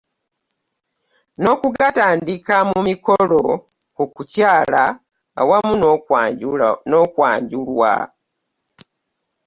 N'okugatandika 1.41 2.55
mu 2.69 2.79
mikolo 2.87 3.41
gy'okukyala 3.93 4.83
awamu 5.41 5.73
n'okwanjulwa. 6.89 7.93